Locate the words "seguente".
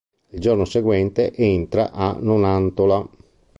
0.65-1.31